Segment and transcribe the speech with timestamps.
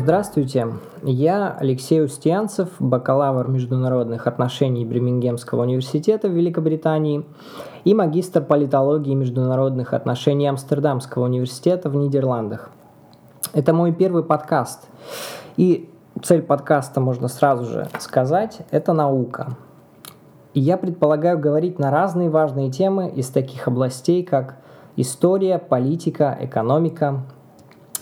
[0.00, 7.26] Здравствуйте, я Алексей Устьянцев, бакалавр международных отношений Бремингемского университета в Великобритании
[7.82, 12.70] и магистр политологии международных отношений Амстердамского университета в Нидерландах.
[13.52, 14.86] Это мой первый подкаст,
[15.56, 15.90] и
[16.22, 19.56] цель подкаста, можно сразу же сказать, это наука.
[20.54, 24.58] И я предполагаю говорить на разные важные темы из таких областей, как
[24.94, 27.24] история, политика, экономика,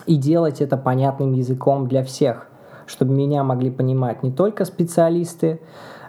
[0.07, 2.49] и делать это понятным языком для всех,
[2.87, 5.61] чтобы меня могли понимать не только специалисты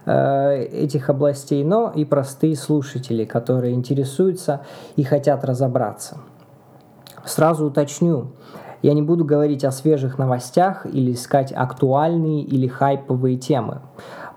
[0.05, 4.61] э, этих областей, но и простые слушатели, которые интересуются
[4.95, 6.17] и хотят разобраться.
[7.25, 8.31] Сразу уточню,
[8.81, 13.81] я не буду говорить о свежих новостях или искать актуальные или хайповые темы.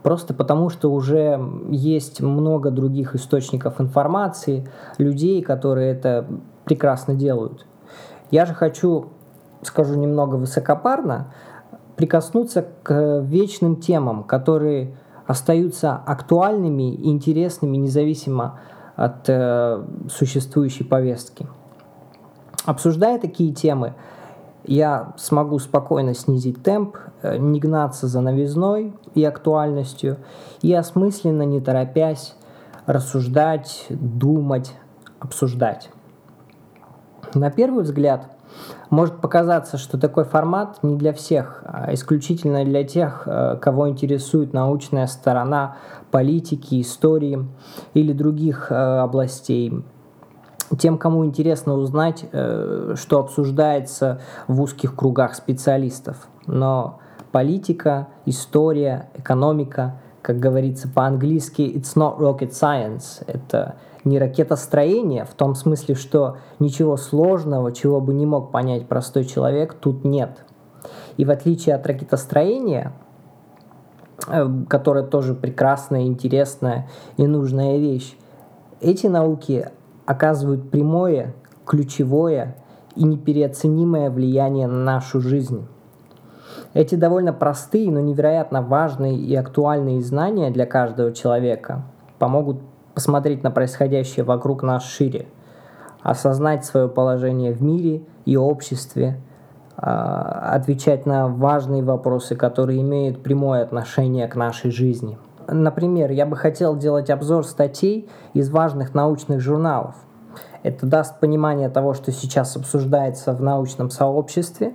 [0.03, 6.27] Просто потому, что уже есть много других источников информации, людей, которые это
[6.65, 7.67] прекрасно делают.
[8.31, 9.09] Я же хочу
[9.63, 11.33] скажу немного высокопарно,
[11.97, 18.59] прикоснуться к вечным темам, которые остаются актуальными и интересными независимо
[18.97, 21.47] от э, существующей повестки.
[22.65, 23.95] Обсуждая такие темы,
[24.65, 30.19] я смогу спокойно снизить темп, э, не гнаться за новизной и актуальностью,
[30.63, 32.35] и осмысленно, не торопясь,
[32.87, 34.75] рассуждать, думать,
[35.21, 35.91] обсуждать.
[37.35, 38.31] На первый взгляд–
[38.91, 44.53] может показаться, что такой формат не для всех, а исключительно для тех, э, кого интересует
[44.53, 45.77] научная сторона
[46.11, 47.47] политики, истории
[47.95, 49.85] или других э, областей.
[50.79, 56.29] Тем, кому интересно узнать, э, что обсуждается в узких кругах специалистов.
[56.47, 56.99] Но
[57.33, 63.23] политика, история, экономика, как говорится по-английски, it's not rocket science.
[63.27, 69.25] Это не ракетостроение, в том смысле, что ничего сложного, чего бы не мог понять простой
[69.25, 70.45] человек, тут нет.
[71.17, 72.93] И в отличие от ракетостроения,
[74.27, 78.17] э, которая тоже прекрасная, интересная и нужная вещь,
[78.81, 79.69] эти науки
[80.07, 81.35] оказывают прямое,
[81.67, 82.57] ключевое
[82.97, 85.67] и непереоценимое влияние на нашу жизнь.
[86.73, 91.83] Эти довольно простые, но невероятно важные и актуальные знания для каждого человека
[92.19, 92.61] помогут
[92.95, 95.27] посмотреть на происходящее вокруг нас шире,
[96.03, 99.21] осознать свое положение в мире и обществе,
[99.77, 105.19] а, отвечать на важные вопросы, которые имеют прямое отношение к нашей жизни.
[105.49, 109.95] Например, я бы хотел делать обзор статей из важных научных журналов–
[110.63, 114.73] это даст понимание того, что сейчас обсуждается в научном сообществе,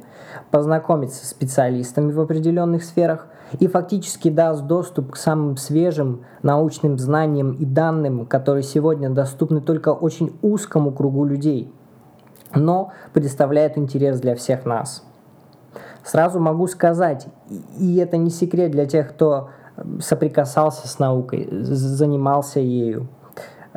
[0.52, 3.28] познакомиться с специалистами в определенных сферах
[3.60, 9.90] и фактически даст доступ к самым свежим научным знаниям и данным, которые сегодня доступны только
[9.90, 11.72] очень узкому кругу людей,
[12.54, 15.04] но представляют интерес для всех нас.
[16.04, 17.28] Сразу могу сказать,
[17.78, 19.50] и это не секрет для тех, кто
[20.00, 23.10] соприкасался с наукой, занимался ею,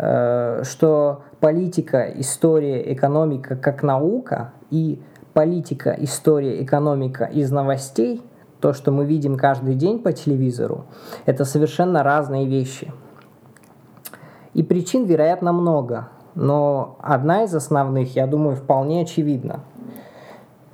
[0.00, 5.00] Э, что политика, история, экономика как наука и
[5.32, 8.22] политика, история, экономика из новостей,
[8.60, 10.86] то, что мы видим каждый день по телевизору,
[11.26, 12.92] это совершенно разные вещи.
[14.54, 19.60] И причин, вероятно, много, но одна из основных, я думаю, вполне очевидна.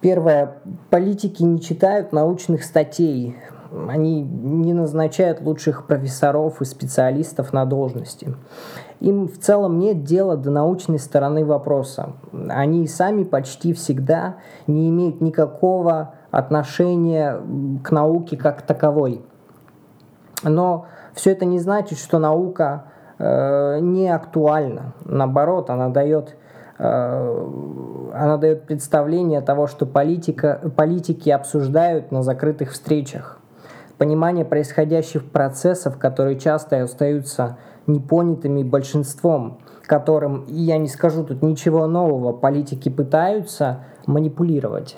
[0.01, 0.59] Первое.
[0.91, 3.37] Политики не читают научных статей,
[3.89, 8.35] они не назначают лучших профессоров и специалистов на должности.
[9.01, 12.13] Им в целом нет дела до научной стороны вопроса.
[12.49, 17.41] Они сами почти всегда не имеют никакого отношения
[17.83, 19.25] к науке как таковой.
[20.43, 22.87] Но все это не значит, что наука
[23.19, 24.95] э, не актуальна.
[25.05, 26.37] Наоборот, она дает
[26.79, 27.49] э,
[28.15, 33.41] она дает представление того, что политика, политики обсуждают на закрытых встречах
[33.99, 42.33] понимание происходящих процессов, которые часто остаются непонятыми большинством, которым, я не скажу тут ничего нового,
[42.33, 44.97] политики пытаются манипулировать.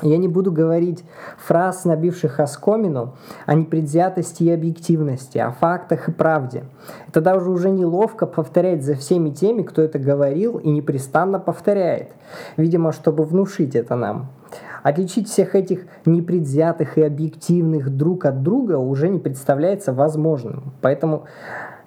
[0.00, 1.02] Я не буду говорить
[1.38, 3.16] фраз, набивших оскомину,
[3.46, 6.64] о непредвзятости и объективности, о фактах и правде.
[7.08, 12.12] Это даже уже неловко повторять за всеми теми, кто это говорил и непрестанно повторяет.
[12.56, 14.28] Видимо, чтобы внушить это нам.
[14.82, 20.72] Отличить всех этих непредвзятых и объективных друг от друга уже не представляется возможным.
[20.80, 21.24] Поэтому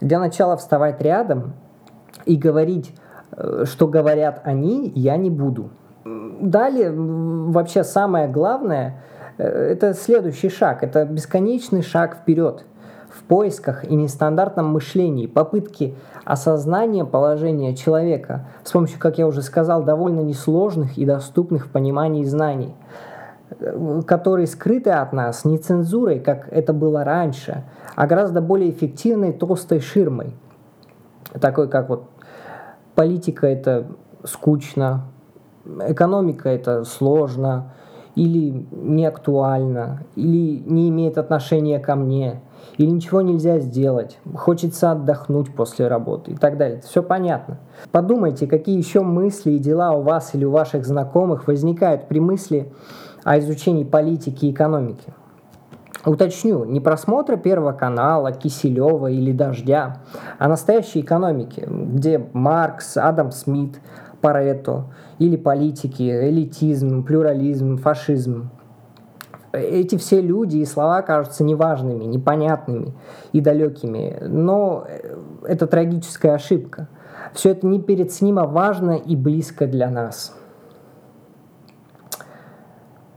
[0.02, 1.54] для начала вставать рядом
[2.26, 2.94] и говорить,
[3.32, 5.70] э, что говорят они, я не буду.
[6.04, 9.02] Далее, вообще самое главное,
[9.38, 12.66] э, это следующий шаг, это бесконечный шаг вперед
[13.24, 15.96] поисках и нестандартном мышлении, попытки
[16.26, 22.24] осознания положения человека с помощью, как я уже сказал, довольно несложных и доступных в понимании
[22.24, 22.76] знаний.
[24.06, 27.64] которые скрыты от нас не цензурой, как это было раньше,
[27.96, 30.34] а гораздо более эффективной толстой ширмой.
[31.40, 32.06] Такой, как вот
[32.96, 33.88] политика это
[34.24, 35.06] скучно,
[35.66, 37.74] экономика это сложно,
[38.16, 42.42] или не актуально, или не имеет отношения ко мне,
[42.78, 46.82] или ничего нельзя сделать, хочется отдохнуть после работы и так далее.
[46.82, 47.60] Все понятно.
[47.92, 52.72] Подумайте, какие еще мысли и дела у вас или у ваших знакомых возникают при мысли
[53.24, 55.14] о изучении политики и экономики.
[56.04, 59.98] Уточню, не просмотра Первого канала, Киселева или Дождя,
[60.40, 63.80] а настоящей экономики, где Маркс, Адам Смит,
[64.20, 64.86] Парето
[65.20, 68.50] или политики, элитизм, плюрализм, фашизм.
[69.54, 72.94] Эти все люди и слова кажутся неважными, непонятными
[73.34, 74.88] и далекими, но
[75.44, 76.88] это трагическая ошибка.
[77.34, 80.36] Все это непереценимо важно и близко для нас.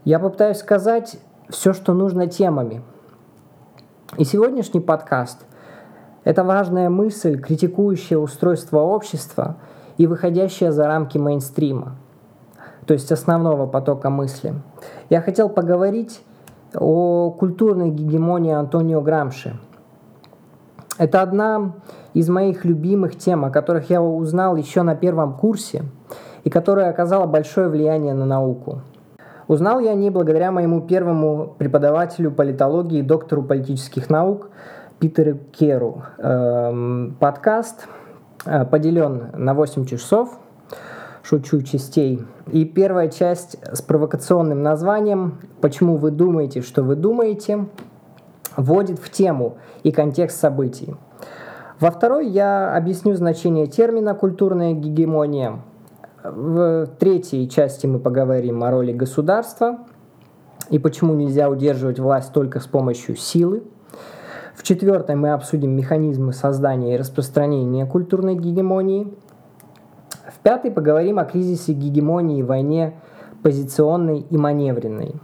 [0.05, 1.17] Я попытаюсь сказать
[1.49, 2.83] все, что нужно темами.
[4.19, 5.47] И сегодняшний подкаст–
[6.25, 9.57] это важная мысль, критикующая устройство общества
[9.97, 11.97] и выходящая за рамки мейнстрима,
[12.87, 14.55] то есть основного потока мысли.
[15.11, 16.23] Я хотел поговорить
[16.75, 19.57] о культурной гегемонии Антонио Грамши.
[20.99, 21.73] Это одна
[22.13, 25.85] из моих любимых тем, о которых я узнал еще на первом курсе
[26.45, 28.81] и которая оказала большое влияние на науку–
[29.47, 34.49] Узнал я о ней благодаря моему первому преподавателю политологии, доктору политических наук
[34.99, 36.03] Питеру Керу.
[36.19, 37.87] Эм, подкаст
[38.47, 40.39] э, поделен на 8 часов,
[41.25, 42.25] шучу частей.
[42.53, 47.67] И первая часть с провокационным названием «Почему вы думаете, что вы думаете?»
[48.57, 50.95] вводит в тему и контекст событий.
[51.81, 55.61] Во второй я объясню значение термина «культурная гегемония»,
[56.25, 59.81] в третьей части мы поговорим о роли государства
[60.71, 63.63] и почему нельзя удерживать власть только с помощью силы.
[64.55, 69.13] В четвертой мы обсудим механизмы создания и распространения культурной гегемонии.
[70.45, 73.01] В пятой поговорим о кризисе гегемонии и войне
[73.43, 75.15] позиционной и маневренной.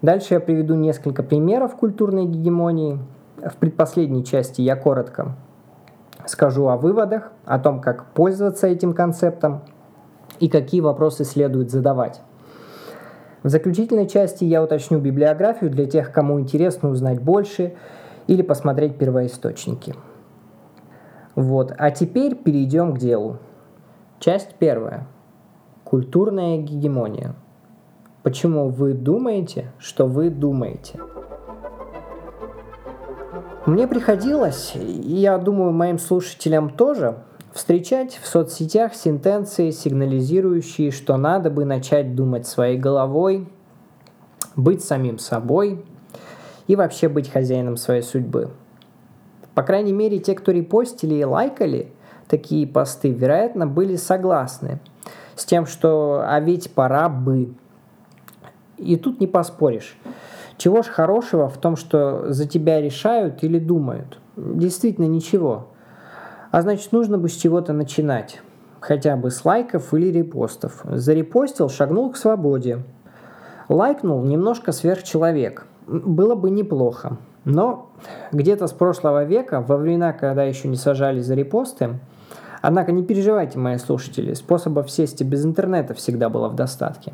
[0.00, 2.98] Дальше я приведу несколько примеров культурной гегемонии.
[3.36, 5.36] В предпоследней части я коротко
[6.24, 9.60] скажу о выводах, о том, как пользоваться этим концептом–
[10.40, 12.20] и какие вопросы следует задавать.
[13.42, 17.74] В заключительной части я уточню библиографию для тех, кому интересно узнать больше
[18.26, 19.94] или посмотреть первоисточники.
[21.34, 23.38] Вот, а теперь перейдем к делу.
[24.24, 25.06] Часть первая.
[25.84, 27.34] Культурная гегемония.
[28.22, 30.98] Почему вы думаете, что вы думаете?
[33.66, 37.18] Мне приходилось, и я думаю, моим слушателям тоже,
[37.52, 43.46] Встречать в соцсетях сентенции, сигнализирующие, что надо бы начать думать своей головой,
[44.56, 45.84] быть самим собой
[46.66, 48.48] и вообще быть хозяином своей судьбы.
[49.54, 51.92] По крайней мере, те, кто репостили и лайкали
[52.34, 54.80] такие посты, вероятно, были согласны
[55.36, 57.54] с тем, что «а ведь пора бы».
[58.76, 59.96] И тут не поспоришь.
[60.56, 64.18] Чего ж хорошего в том, что за тебя решают или думают?
[64.36, 65.68] Действительно ничего.
[66.50, 68.40] А значит, нужно бы с чего-то начинать.
[68.80, 70.82] Хотя бы с лайков или репостов.
[70.84, 72.82] Зарепостил, шагнул к свободе.
[73.68, 75.66] Лайкнул немножко сверхчеловек.
[75.86, 77.16] Было бы неплохо.
[77.44, 77.90] Но
[78.32, 82.00] где-то с прошлого века, во времена, когда еще не сажали за репосты,
[82.66, 87.12] однако не переживайте, мои слушатели, способов сесть без интернета всегда было в достатке.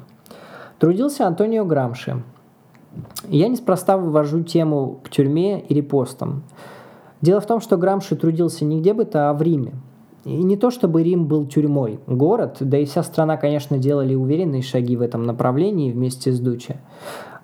[0.78, 2.22] Трудился Антонио Грамши.
[3.28, 6.42] Я неспроста вывожу тему к тюрьме и репостам.
[7.20, 9.72] Дело в том, что Грамши трудился не где бы то, а в Риме.
[10.24, 11.98] И не то, чтобы Рим был тюрьмой.
[12.06, 16.80] Город, да и вся страна, конечно, делали уверенные шаги в этом направлении вместе с Дуче.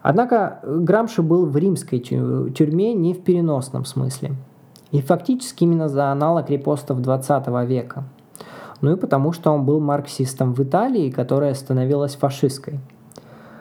[0.02, 4.32] Однако Грамши был в римской тюрьме не в переносном смысле.
[4.90, 8.05] И фактически именно за аналог репостов 20 века.
[8.81, 12.78] Ну и потому, что он был марксистом в Италии, которая становилась фашистской.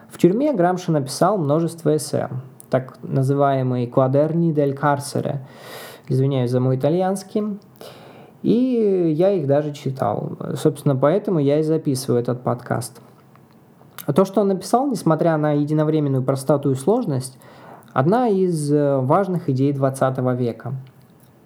[0.09, 2.29] В тюрьме Грамши написал множество эссе,
[2.69, 5.39] так называемые «Quaderni del Carcere»,
[6.07, 7.57] Извиняюсь за мой итальянский.
[8.43, 10.37] И я их даже читал.
[10.55, 13.01] Собственно, поэтому я и записываю этот подкаст.
[14.05, 17.39] А то, что он написал, несмотря на единовременную простоту и сложность,
[17.91, 20.75] одна из э, важных идей 20 века.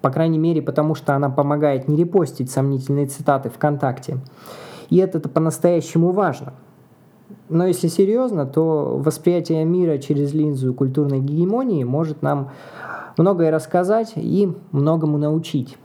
[0.00, 4.18] По крайней мере, потому что она помогает не репостить сомнительные цитаты ВКонтакте.
[4.88, 6.54] И это по-настоящему важно.
[7.48, 12.50] Но если серьезно, то восприятие мира через линзу культурной гегемонии может нам
[13.16, 15.76] многое рассказать и многому научить.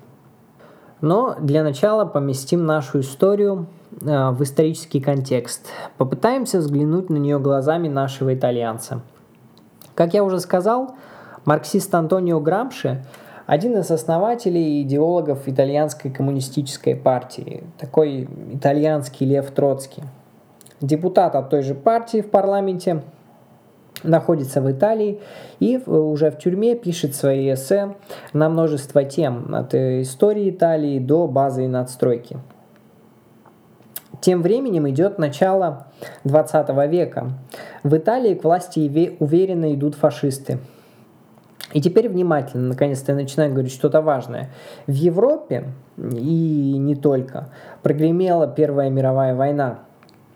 [1.02, 3.68] Но для начала поместим нашу историю
[4.02, 5.68] э, в исторический контекст.
[5.98, 9.02] Попытаемся взглянуть на нее глазами нашего итальянца.
[9.94, 10.96] Как я уже сказал,
[11.44, 13.06] марксист Антонио Грамши–
[13.46, 20.04] один из основателей и идеологов итальянской коммунистической партии, такой итальянский Лев Троцкий.
[20.82, 23.02] Депутат от той же партии в парламенте–
[24.04, 25.20] находится в Италии
[25.60, 27.96] и уже в тюрьме пишет свои эссе
[28.34, 32.38] на множество тем, от истории Италии до базы и надстройки.
[34.22, 35.88] Тем временем идет начало
[36.24, 37.32] 20 века.
[37.84, 40.58] В Италии к власти уверенно идут фашисты.
[41.74, 44.50] И теперь внимательно, наконец-то я начинаю говорить что-то важное.
[44.88, 45.66] В Европе
[45.98, 47.50] и не только
[47.82, 49.80] прогремела Первая мировая война–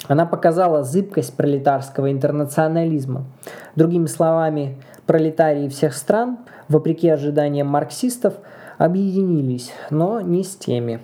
[0.07, 3.25] она показала зыбкость пролетарского интернационализма.
[3.75, 8.36] Другими словами, пролетарии всех стран, вопреки ожиданиям марксистов,
[8.77, 11.01] объединились, но не с теми.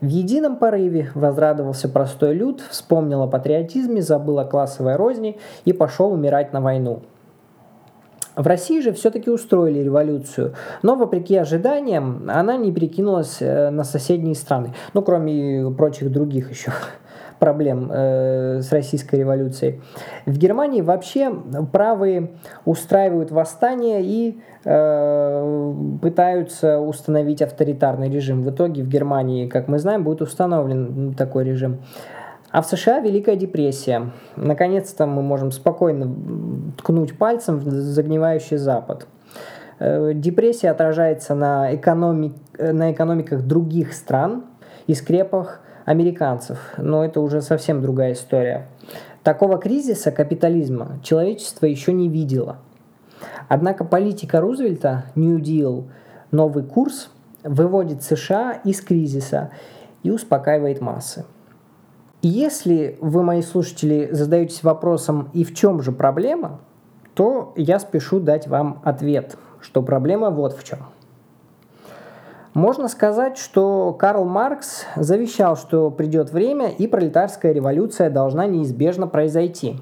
[0.00, 6.12] В едином порыве возрадовался простой люд, вспомнил о патриотизме, забыл о классовой розни и пошел
[6.12, 7.02] умирать на войну.
[8.36, 10.52] В России же все-таки устроили революцию,
[10.82, 16.70] но вопреки ожиданиям она не перекинулась э, на соседние страны, ну кроме прочих других еще
[17.38, 19.80] проблем э, с российской революцией.
[20.26, 21.32] В Германии вообще
[21.72, 22.32] правые
[22.66, 28.42] устраивают восстания и э, пытаются установить авторитарный режим.
[28.42, 31.78] В итоге в Германии, как мы знаем, будет установлен такой режим.
[32.50, 34.10] А в США Великая депрессия.
[34.36, 36.14] Наконец-то мы можем спокойно
[36.78, 39.06] ткнуть пальцем в загнивающий Запад.
[39.78, 44.44] Э, депрессия отражается на, экономик, на экономиках других стран
[44.86, 48.66] и скрепах американцев, но это уже совсем другая история.
[49.22, 52.58] Такого кризиса капитализма человечество еще не видело.
[53.48, 55.84] Однако политика Рузвельта, New Deal,
[56.30, 57.10] новый курс,
[57.42, 59.50] выводит США из кризиса
[60.02, 61.24] и успокаивает массы.
[62.28, 66.58] Если вы, мои слушатели, задаетесь вопросом, и в чем же проблема,
[67.14, 70.78] то я спешу дать вам ответ, что проблема вот в чем–
[72.56, 79.76] можно сказать, что Карл Маркс завещал, что придет время и пролетарская революция должна неизбежно произойти.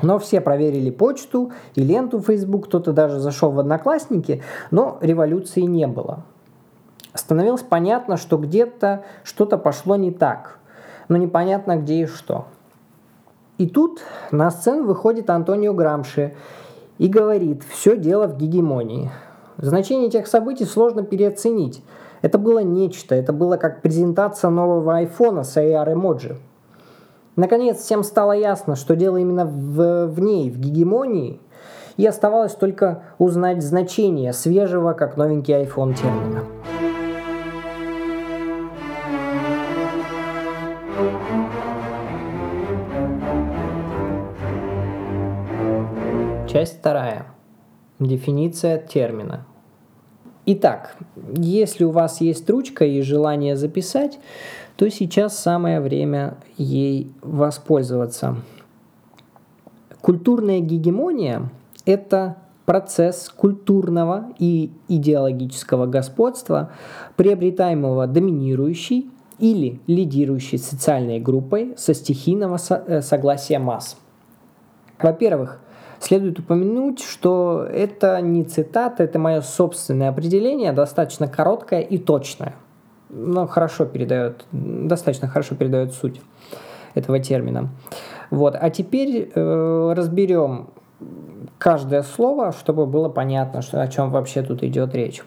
[0.00, 5.86] Но все проверили почту и ленту Facebook, кто-то даже зашел в Одноклассники, но революции не
[5.86, 6.22] было.
[7.12, 10.60] Становилось понятно, что где-то что-то пошло не так,
[11.08, 12.46] но непонятно где и что.
[13.58, 16.34] И тут на сцену выходит Антонио Грамши
[16.98, 19.10] и говорит, все дело в гегемонии.
[19.58, 21.82] Значение этих событий сложно переоценить.
[22.22, 26.36] Это было нечто, это было как презентация нового айфона с AR-эмоджи.
[27.36, 31.40] Наконец, всем стало ясно, что дело именно в, в ней, в гегемонии,
[31.96, 36.44] и оставалось только узнать значение свежего, как новенький iPhone термина.
[46.54, 47.26] Часть вторая.
[47.98, 49.44] Дефиниция термина.
[50.46, 50.96] Итак,
[51.36, 54.20] если у вас есть ручка и желание записать,
[54.76, 58.36] то сейчас самое время ей воспользоваться.
[60.00, 61.50] Культурная гегемония–
[61.86, 66.70] это процесс культурного и идеологического господства,
[67.16, 73.96] приобретаемого доминирующей или лидирующей социальной группой со стихийного э, согласия масс.
[75.00, 75.60] Во-первых,
[76.04, 82.56] Следует упомянуть, что это не цитата, это мое собственное определение, достаточно короткое и точное.
[83.08, 86.20] Но хорошо передает, достаточно хорошо передает суть
[86.92, 87.70] этого термина.
[88.28, 88.54] Вот.
[88.60, 90.68] А теперь э, разберем
[91.56, 95.22] каждое слово, чтобы было понятно, что, о чем вообще тут идет речь.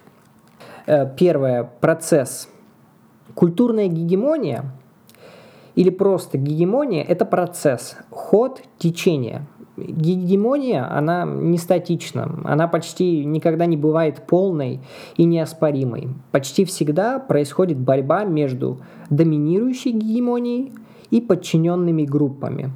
[0.85, 1.63] Э, первое.
[1.81, 2.49] Процесс.
[3.33, 4.65] Культурная гегемония
[5.73, 9.41] или просто гегемония– это процесс, ход, течение–
[9.77, 14.81] гегемония, она не статична, она почти никогда не бывает полной
[15.15, 16.09] и неоспоримой.
[16.31, 18.79] Почти всегда происходит борьба между
[19.09, 20.73] доминирующей гегемонией
[21.11, 22.71] и подчиненными группами.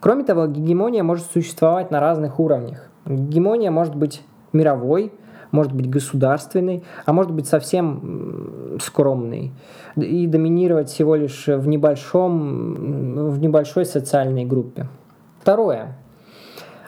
[0.00, 2.90] Кроме того, гегемония может существовать на разных уровнях.
[3.06, 5.12] Гегемония может быть мировой,
[5.50, 9.52] может быть государственной, а может быть совсем скромной
[9.96, 14.88] и доминировать всего лишь в, небольшом, в небольшой социальной группе.
[15.40, 15.96] Второе.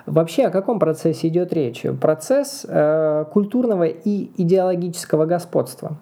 [0.07, 1.85] Вообще о каком процессе идет речь?
[2.01, 5.99] Процесс э, культурного и идеологического господства.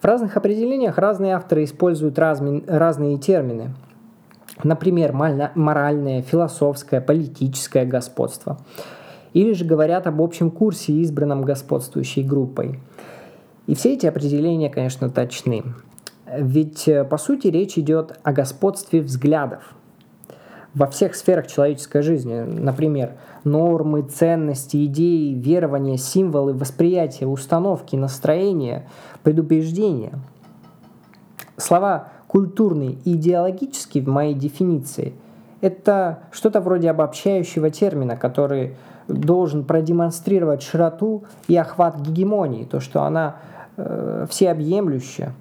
[0.00, 3.74] В разных определениях разные авторы используют разми, разные термины.
[4.62, 8.58] Например, моральное, философское, политическое господство.
[9.32, 12.78] Или же говорят об общем курсе, избранном господствующей группой.
[13.66, 15.62] И все эти определения, конечно, точны.
[16.36, 19.74] Ведь, э, по сути, речь идет о господстве взглядов
[20.74, 22.40] во всех сферах человеческой жизни.
[22.40, 23.12] Например,
[23.44, 28.88] нормы, ценности, идеи, верования, символы, восприятия, установки, настроения,
[29.22, 30.12] предубеждения.
[31.56, 35.14] Слова культурный и идеологический в моей дефиниции–
[35.62, 38.76] это что-то вроде обобщающего термина, который
[39.06, 43.36] должен продемонстрировать широту и охват гегемонии, то, что она
[43.76, 45.34] э, всеобъемлющая.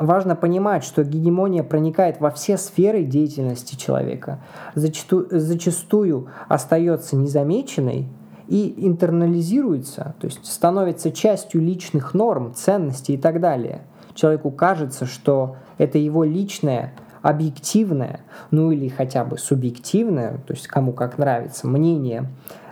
[0.00, 4.40] Важно понимать, что гегемония проникает во все сферы деятельности человека,
[4.74, 8.08] зачастую, зачастую остается незамеченной
[8.48, 13.82] и интернализируется, то есть становится частью личных норм, ценностей и так далее.
[14.14, 20.94] Человеку кажется, что это его личное, объективное, ну или хотя бы субъективное, то есть кому
[20.94, 22.26] как нравится, мнение,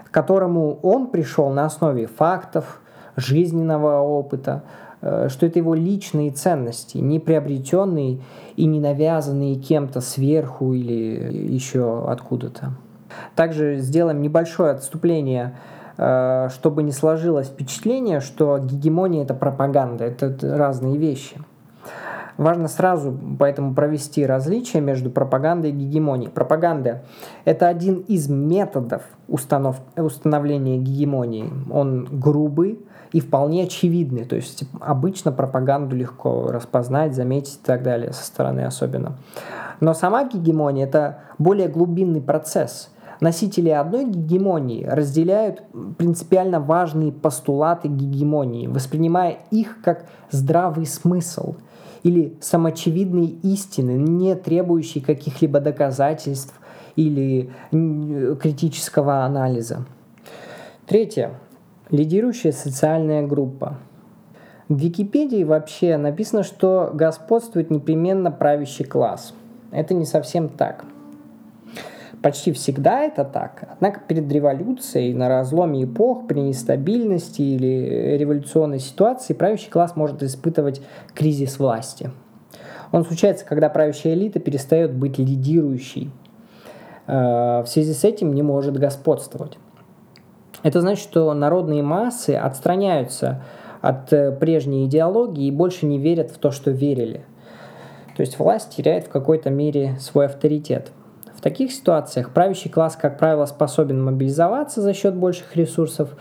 [0.06, 2.80] к которому он пришел на основе фактов,
[3.16, 4.62] жизненного опыта,
[5.00, 8.18] что это его личные ценности, не приобретенные
[8.56, 12.72] и не навязанные кем-то сверху или еще откуда-то.
[13.34, 15.56] Также сделаем небольшое отступление,
[15.96, 21.36] э, чтобы не сложилось впечатление, что гегемония– это пропаганда, это разные вещи–
[22.38, 26.30] Важно сразу поэтому провести различие между пропагандой и гегемонией.
[26.30, 27.02] Пропаганда–
[27.44, 29.80] это один из методов установ...
[29.96, 31.50] установления гегемонии.
[31.68, 32.78] Он грубый
[33.10, 34.24] и вполне очевидный.
[34.24, 39.18] То есть обычно пропаганду легко распознать, заметить и так далее, со стороны особенно.
[39.80, 42.90] Но сама гегемония– это более глубинный процесс–
[43.20, 45.64] Носители одной гегемонии разделяют
[45.96, 51.56] принципиально важные постулаты гегемонии, воспринимая их как здравый смысл–
[52.02, 56.54] или самоочевидные истины, не требующие каких-либо доказательств
[56.96, 59.86] или критического анализа.
[60.86, 61.32] Третье.
[61.90, 63.78] Лидирующая социальная группа.
[64.68, 69.34] В Википедии вообще написано, что господствует непременно правящий класс.
[69.70, 70.84] Это не совсем так–
[72.22, 73.68] Почти всегда это так.
[73.70, 80.80] Однако перед революцией, на разломе эпох, при нестабильности или революционной ситуации правящий класс может испытывать
[81.14, 82.10] кризис власти.
[82.90, 86.10] Он случается, когда правящая элита перестает быть лидирующей.
[87.06, 89.58] Э, в связи с этим не может господствовать.
[90.64, 93.44] Это значит, что народные массы отстраняются
[93.80, 97.24] от э, прежней идеологии и больше не верят в то, что верили.
[98.16, 100.90] То есть власть теряет в какой-то мере свой авторитет–
[101.38, 106.16] в таких ситуациях правящий класс, как правило, способен мобилизоваться за счет больших ресурсов,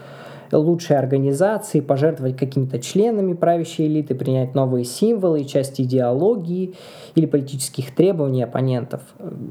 [0.52, 6.76] лучшей организации, пожертвовать какими-то членами правящей элиты, принять новые символы, часть идеологии
[7.16, 9.02] или политических требований оппонентов.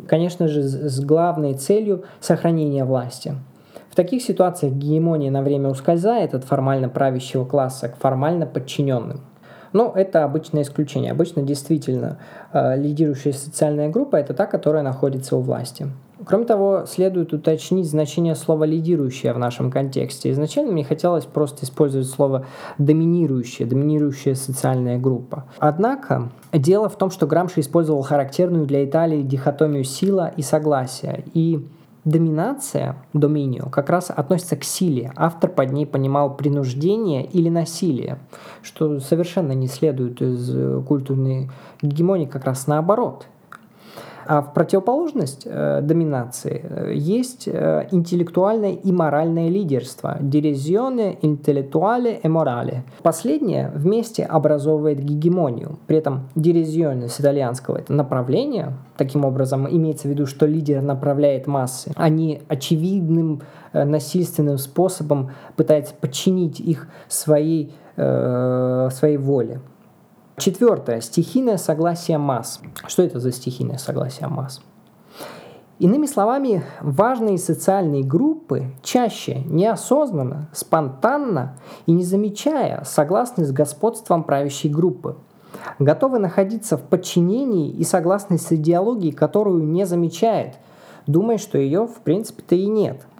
[0.06, 3.34] Конечно же, с главной целью сохранения власти.
[3.90, 9.22] В таких ситуациях гегемония на время ускользает от формально правящего класса к формально подчиненным.
[9.72, 11.12] Но это обычное исключение.
[11.12, 12.18] Обычно действительно
[12.52, 15.86] э, лидирующая социальная группа– это та, которая находится у власти.
[16.24, 20.30] Кроме того, следует уточнить значение слова «лидирующая» в нашем контексте.
[20.30, 22.46] Изначально мне хотелось просто использовать слово
[22.78, 25.44] «доминирующая», «доминирующая социальная группа».
[25.58, 31.22] Однако, дело в том, что Грамши использовал характерную для Италии дихотомию сила и согласия.
[31.34, 31.66] И
[32.06, 35.12] Доминация, доминио, как раз относится к силе.
[35.16, 38.20] Автор под ней понимал принуждение или насилие,
[38.62, 41.50] что совершенно не следует из э, культурной
[41.82, 43.26] гегемонии, как раз наоборот–
[44.28, 52.28] а в противоположность э, доминации э, есть э, интеллектуальное и моральное лидерство– дирезионе, интеллектуале и
[52.28, 52.84] морале.
[53.02, 55.78] Последнее вместе образовывает гегемонию.
[55.86, 58.74] При этом дирезионе с итальянского– это направление.
[58.96, 65.94] Таким образом, имеется в виду, что лидер направляет массы, не очевидным э, насильственным способом пытается
[65.94, 69.60] подчинить их своей, э, своей воле.
[70.38, 71.00] Четвертое.
[71.00, 72.60] Стихийное согласие масс.
[72.86, 74.60] Что это за стихийное согласие масс?
[75.78, 84.70] Иными словами, важные социальные группы чаще неосознанно, спонтанно и не замечая согласны с господством правящей
[84.70, 85.16] группы,
[85.78, 90.56] готовы находиться в подчинении и согласны с идеологией, которую не замечает,
[91.06, 93.06] думая, что ее в принципе-то и нет–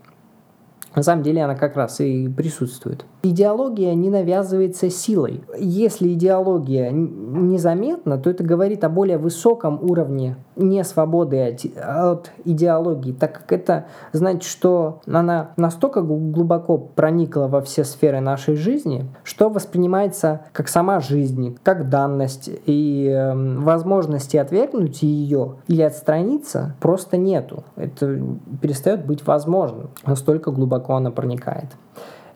[0.97, 3.05] на самом деле она как раз и присутствует.
[3.29, 5.43] Идеология не навязывается силой.
[5.59, 13.11] Если идеология незаметна, то это говорит о более высоком уровне не свободы от, от идеологии,
[13.11, 19.49] так как это значит, что она настолько глубоко проникла во все сферы нашей жизни, что
[19.49, 27.65] воспринимается как сама жизнь, как данность, и э, возможности отвергнуть ее или отстраниться просто нету.
[27.75, 28.21] Это
[28.63, 29.91] перестает быть возможным.
[30.07, 31.71] Настолько глубоко она проникает.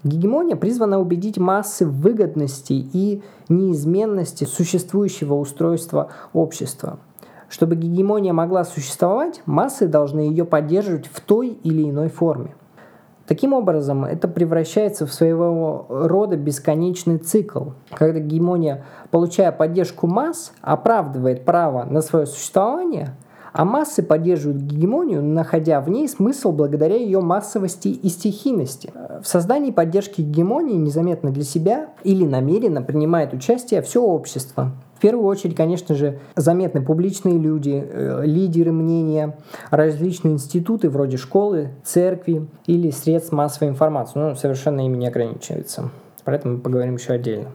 [0.02, 6.98] Гегемония призвана убедить массы в выгодности и неизменности существующего устройства общества.
[7.50, 12.54] Чтобы гегемония могла существовать, массы должны ее поддерживать в той или иной форме.
[13.26, 21.44] Таким образом, это превращается в своего рода бесконечный цикл, когда гегемония, получая поддержку масс, оправдывает
[21.44, 23.14] право на свое существование,
[23.52, 28.92] а массы поддерживают гегемонию, находя в ней смысл благодаря ее массовости и стихийности.
[29.22, 35.28] В создании поддержки гегемонии незаметно для себя или намеренно принимает участие все общество, в первую
[35.28, 39.38] очередь, конечно же, заметны публичные люди, э, лидеры мнения,
[39.70, 44.18] различные институты вроде школы, церкви или средств массовой информации.
[44.18, 45.88] Ну, совершенно ими не ограничивается.
[46.22, 47.48] Про это мы поговорим еще отдельно.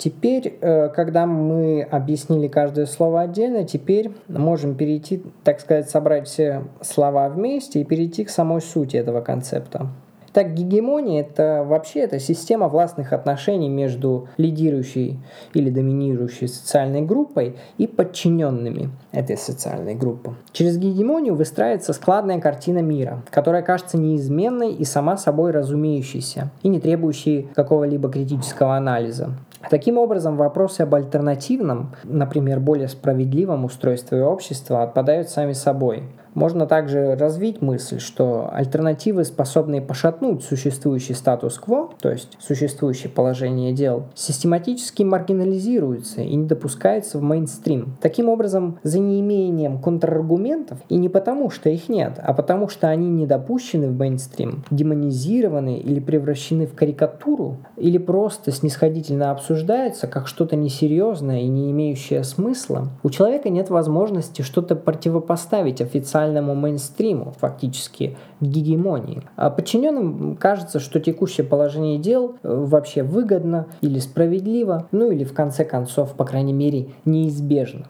[0.00, 6.64] Теперь, э, когда мы объяснили каждое слово отдельно, теперь можем перейти, так сказать, собрать все
[6.80, 9.88] слова вместе и перейти к самой сути этого концепта.
[10.32, 15.18] Так, гегемония– это вообще это система властных отношений между лидирующей
[15.52, 20.34] или доминирующей социальной группой и подчиненными этой социальной группы.
[20.52, 26.80] Через гегемонию выстраивается складная картина мира, которая кажется неизменной и сама собой разумеющейся, и не
[26.80, 29.34] требующей какого-либо критического анализа.
[29.68, 36.04] Таким образом, вопросы об альтернативном, например, более справедливом устройстве общества отпадают сами собой.
[36.34, 44.04] Можно также развить мысль, что альтернативы, способные пошатнуть существующий статус-кво, то есть существующее положение дел,
[44.14, 47.96] систематически маргинализируются и не допускаются в мейнстрим.
[48.00, 53.08] Таким образом, за неимением контраргументов, и не потому, что их нет, а потому, что они
[53.08, 60.56] не допущены в мейнстрим, демонизированы или превращены в карикатуру, или просто снисходительно обсуждаются как что-то
[60.56, 68.16] несерьезное и не имеющее смысла, у человека нет возможности что-то противопоставить официально социальному мейнстриму, фактически
[68.40, 69.22] гегемонии.
[69.36, 75.32] А подчиненным кажется, что текущее положение дел э, вообще выгодно или справедливо, ну или в
[75.32, 77.86] конце концов, по крайней мере, неизбежно.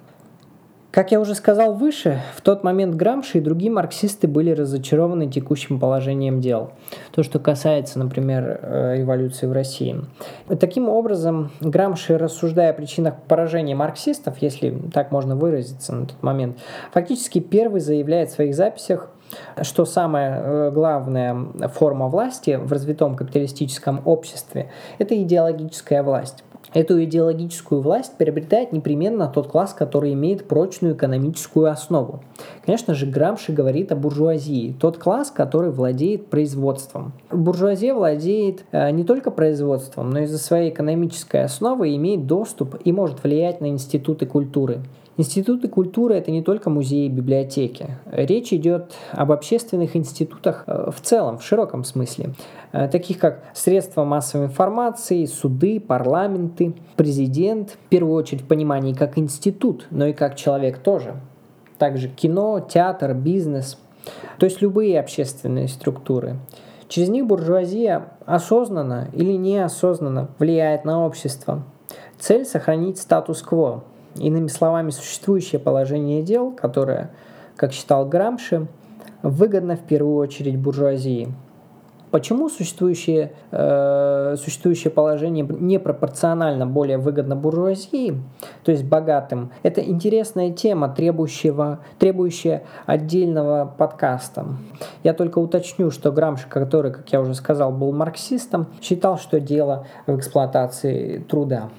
[0.90, 5.79] Как я уже сказал выше, в тот момент Грамши и другие марксисты были разочарованы текущим
[5.79, 6.72] положением дел.
[7.12, 10.00] То, что касается, например, э, революции в России.
[10.59, 16.59] Таким образом, Грамши, рассуждая о причинах поражения марксистов, если так можно выразиться на тот момент,
[16.92, 19.11] фактически первый заявляет в своих записях,
[19.62, 21.37] что самая э, главная
[21.72, 26.42] форма власти в развитом капиталистическом обществе– это идеологическая власть.
[26.73, 32.23] Эту идеологическую власть приобретает непременно тот класс, который имеет прочную экономическую основу.
[32.65, 37.13] Конечно же, Грамши говорит о буржуазии, тот класс, который владеет производством.
[37.31, 42.93] Буржуазия владеет э, не только производством, но и за своей экономической основой имеет доступ и
[42.93, 44.81] может влиять на институты культуры.
[45.21, 47.99] Институты культуры– это не только музеи и библиотеки.
[48.11, 52.31] Речь идет об общественных институтах э, в целом, в широком смысле,
[52.73, 59.87] таких как средства массовой информации, суды, парламенты, президент, в первую очередь в понимании как институт,
[59.91, 61.15] но и как человек тоже.
[61.79, 63.79] Также кино, театр, бизнес,
[64.39, 66.37] то есть любые общественные структуры.
[66.89, 71.63] Через них буржуазия осознанно или неосознанно влияет на общество.
[72.19, 73.85] Цель– сохранить статус-кво,
[74.17, 77.11] Иными словами, существующее положение дел, которое,
[77.57, 78.67] как считал Грамши,
[79.23, 81.33] выгодно в первую очередь буржуазии.
[82.11, 88.20] Почему существующее, э, существующее положение непропорционально более выгодно буржуазии,
[88.64, 89.53] то есть богатым?
[89.62, 94.46] Это интересная тема, требующего, требующая отдельного подкаста.
[95.05, 99.87] Я только уточню, что Грамши, который, как я уже сказал, был марксистом, считал, что дело
[100.07, 101.70] в эксплуатации труда.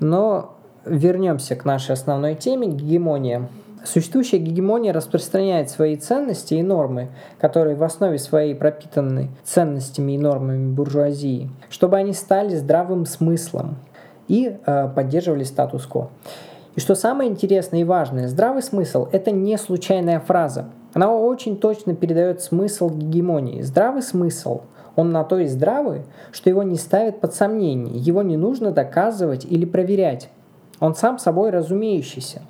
[0.00, 0.54] Но
[0.86, 3.48] вернемся к нашей основной теме– гегемония.
[3.84, 10.72] Существующая гегемония распространяет свои ценности и нормы, которые в основе своей пропитаны ценностями и нормами
[10.72, 13.76] буржуазии, чтобы они стали здравым смыслом
[14.26, 16.10] и э, поддерживали статус-кво.
[16.76, 20.70] И что самое интересное и важное, здравый смысл– это не случайная фраза.
[20.94, 23.60] Она очень точно передает смысл гегемонии.
[23.60, 24.62] Здравый смысл
[24.96, 29.44] он на то и здравый, что его не ставят под сомнение, его не нужно доказывать
[29.44, 30.30] или проверять.
[30.80, 32.42] Он сам собой разумеющийся.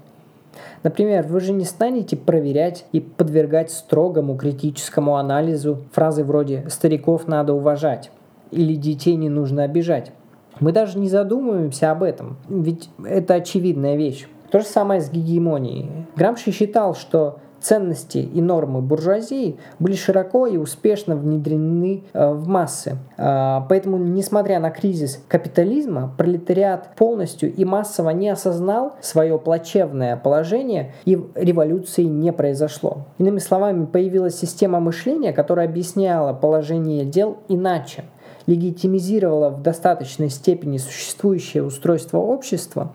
[0.83, 7.55] Например, вы же не станете проверять и подвергать строгому критическому анализу фразы вроде «стариков надо
[7.55, 8.11] уважать»
[8.51, 10.13] или «детей не нужно обижать».
[10.61, 14.29] Мы даже не задумываемся об этом, ведь это очевидная вещь.
[14.51, 15.91] То же самое с гегемонией.
[16.15, 22.99] Грамши считал, что ценности и нормы буржуазии были широко и успешно внедрены э, в массы.
[23.17, 30.93] А, поэтому, несмотря на кризис капитализма, пролетариат полностью и массово не осознал свое плачевное положение
[31.07, 33.07] и революции не произошло.
[33.19, 38.05] Иными словами, появилась система мышления, которая объясняла положение дел иначе.
[38.47, 42.93] легитимизировала в достаточной степени существующее устройство общества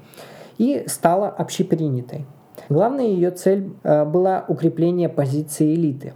[0.59, 2.27] и стала общепринятой.
[2.69, 6.13] Главная ее цель э, была укрепление позиции элиты.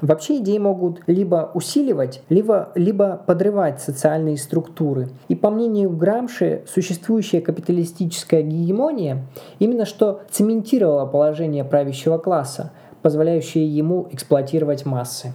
[0.00, 5.10] Вообще идеи могут либо усиливать, либо, либо подрывать социальные структуры.
[5.28, 9.26] И по мнению Грамши, существующая капиталистическая гегемония
[9.58, 15.34] именно что цементировала положение правящего класса, позволяющее ему эксплуатировать массы.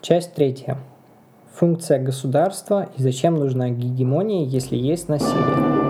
[0.00, 0.78] Часть третья.
[1.54, 5.85] Функция государства и зачем нужна гегемония, если есть насилие.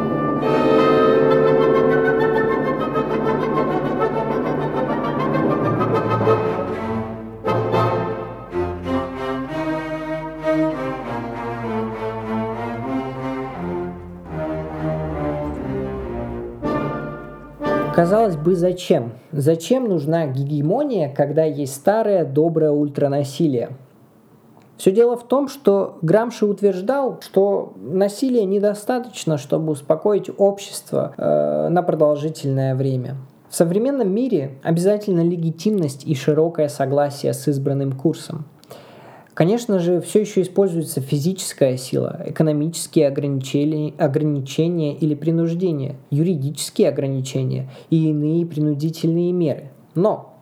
[18.47, 19.15] Бы, зачем?
[19.33, 23.71] Зачем нужна гегемония, когда есть старое доброе ультранасилие?
[24.77, 31.83] Все дело в том, что Грамши утверждал, что насилия недостаточно, чтобы успокоить общество э, на
[31.83, 33.17] продолжительное время.
[33.49, 38.45] В современном мире обязательно легитимность и широкое согласие с избранным курсом–
[39.37, 48.09] Конечно же, все еще используется физическая сила, экономические ограничения, ограничения или принуждения, юридические ограничения и
[48.09, 49.73] иные принудительные меры.
[49.95, 50.33] Но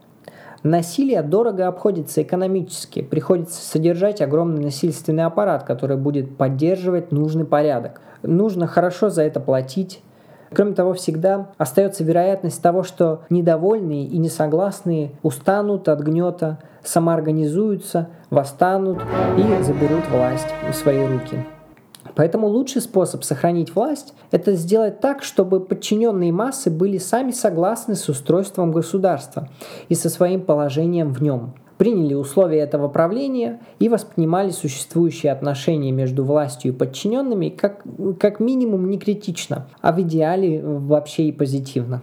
[0.63, 3.03] Насилие дорого обходится экономически.
[3.03, 8.01] Приходится содержать огромный насильственный аппарат, который будет поддерживать нужный порядок.
[8.23, 10.03] Нужно хорошо за это платить,
[10.53, 19.03] Кроме того, всегда остается вероятность того, что недовольные и несогласные устанут от гнета, самоорганизуются, восстанут
[19.37, 21.45] и заберут власть в свои руки.
[22.15, 28.09] Поэтому лучший способ сохранить власть– это сделать так, чтобы подчиненные массы были сами согласны с
[28.09, 29.49] устройством государства
[29.89, 36.25] и со своим положением в нем– приняли условия этого правления и воспринимали существующие отношения между
[36.25, 37.85] властью и подчиненными как,
[38.19, 42.03] как минимум не критично, а в идеале вообще и позитивно.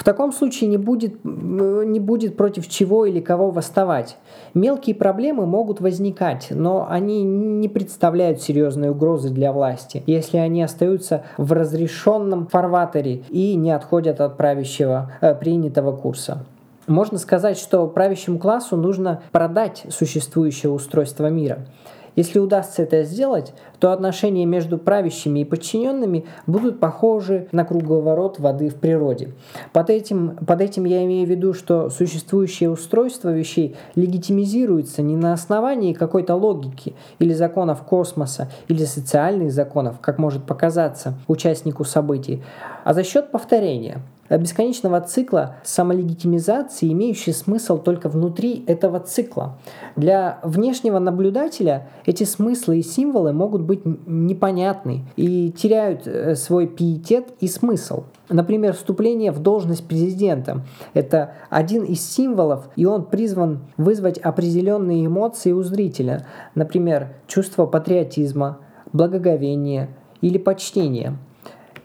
[0.00, 4.16] В таком случае не будет, не будет против чего или кого восставать.
[4.54, 11.24] Мелкие проблемы могут возникать, но они не представляют серьезной угрозы для власти, если они остаются
[11.36, 16.46] в разрешенном фарватере и не отходят от правящего э, принятого курса.
[16.90, 21.68] Можно сказать, что правящему классу нужно продать существующее устройство мира.
[22.16, 28.70] Если удастся это сделать, то отношения между правящими и подчиненными будут похожи на круговорот воды
[28.70, 29.34] в природе.
[29.72, 35.32] Под этим, под этим я имею в виду, что существующее устройство вещей легитимизируется не на
[35.32, 42.42] основании какой-то логики или законов космоса или социальных законов, как может показаться участнику событий,
[42.82, 43.98] а за счет повторения–
[44.38, 49.58] бесконечного цикла самолегитимизации, имеющий смысл только внутри этого цикла.
[49.96, 57.28] Для внешнего наблюдателя эти смыслы и символы могут быть непонятны и теряют э, свой пиетет
[57.40, 58.04] и смысл.
[58.28, 60.64] Например, вступление в должность президента–
[60.94, 68.58] это один из символов, и он призван вызвать определенные эмоции у зрителя, например, чувство патриотизма,
[68.92, 69.88] благоговения
[70.20, 71.16] или почтения–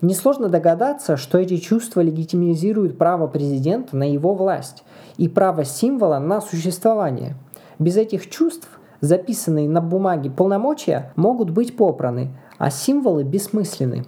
[0.01, 4.83] Несложно догадаться, что эти чувства легитимизируют право президента на его власть
[5.17, 7.35] и право символа на существование.
[7.79, 8.67] Без этих чувств
[9.01, 14.05] записанные на бумаге полномочия могут быть попраны, а символы бессмысленны.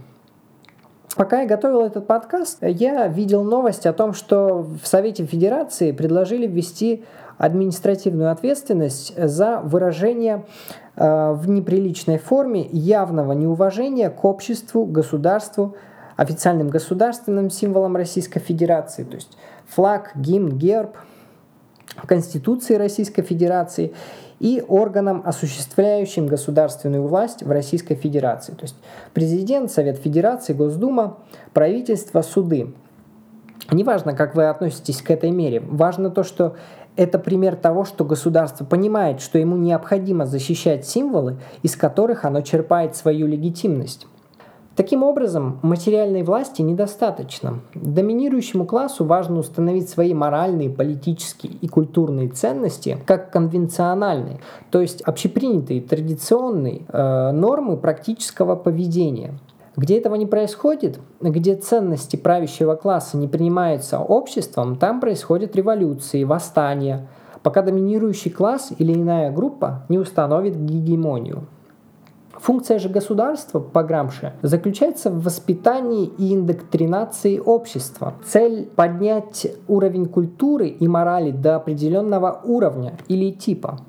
[1.15, 6.45] Пока я готовил этот подкаст, я видел новость о том, что в Совете Федерации предложили
[6.45, 7.03] ввести
[7.37, 10.45] административную ответственность за выражение
[10.95, 15.75] э, в неприличной форме явного неуважения к обществу, государству,
[16.15, 20.97] официальным государственным символом Российской Федерации, то есть флаг, гимн, герб,
[22.05, 23.93] Конституции Российской Федерации
[24.39, 28.53] и органам, осуществляющим государственную власть в Российской Федерации.
[28.53, 28.75] То есть
[29.13, 31.17] президент, Совет Федерации, Госдума,
[31.53, 32.73] правительство, суды.
[33.71, 36.55] Неважно, как вы относитесь к этой мере, важно то, что
[36.97, 42.95] это пример того, что государство понимает, что ему необходимо защищать символы, из которых оно черпает
[42.95, 44.07] свою легитимность.
[44.75, 47.61] Таким образом, материальной власти недостаточно.
[47.73, 55.81] Доминирующему классу важно установить свои моральные, политические и культурные ценности как конвенциональные, то есть общепринятые,
[55.81, 59.33] традиционные э, нормы практического поведения–
[59.77, 67.07] где этого не происходит, где ценности правящего класса не принимаются обществом, там происходят революции, восстания,
[67.43, 71.47] пока доминирующий класс или иная группа не установит гегемонию.
[72.33, 78.13] Функция же государства, по Грамше, заключается в воспитании и индоктринации общества.
[78.25, 83.79] Цель– поднять уровень культуры и морали до определенного уровня или типа,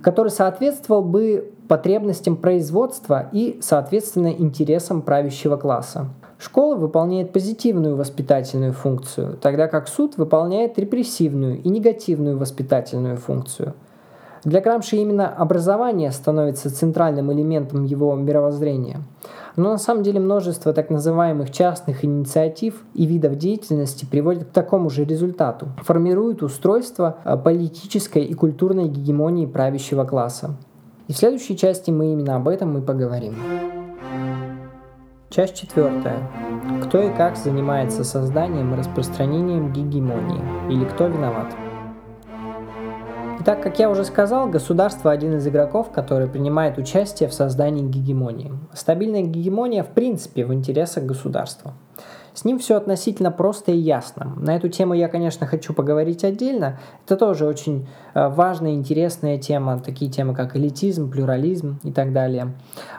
[0.00, 6.08] который соответствовал бы потребностям производства и, соответственно, интересам правящего класса.
[6.38, 13.74] Школа выполняет позитивную воспитательную функцию, тогда как суд выполняет репрессивную и негативную воспитательную функцию.
[14.44, 19.00] Для Грамши именно образование становится центральным элементом его мировоззрения.
[19.56, 24.88] Но на самом деле множество так называемых частных инициатив и видов деятельности приводит к такому
[24.90, 25.66] же результату.
[25.82, 30.56] Формируют устройство э, политической и культурной гегемонии правящего класса.
[31.08, 33.34] И в следующей части мы именно об этом и поговорим.
[35.30, 36.30] Часть четвертая.
[36.84, 40.42] Кто и как занимается созданием и распространением гегемонии?
[40.70, 41.46] Или кто виноват?
[43.40, 48.52] Итак, как я уже сказал, государство один из игроков, который принимает участие в создании гегемонии.
[48.74, 51.72] Стабильная гегемония в принципе в интересах государства.
[52.38, 54.32] С ним все относительно просто и ясно.
[54.36, 56.78] На эту тему я, конечно, хочу поговорить отдельно.
[57.04, 62.54] Это тоже очень э, важная, интересная тема, такие темы, как элитизм, плюрализм и так далее.